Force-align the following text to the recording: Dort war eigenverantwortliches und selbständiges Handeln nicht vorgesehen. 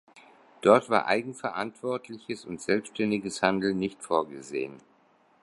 Dort 0.61 0.89
war 0.89 1.05
eigenverantwortliches 1.05 2.43
und 2.43 2.59
selbständiges 2.59 3.43
Handeln 3.43 3.77
nicht 3.77 4.01
vorgesehen. 4.01 4.81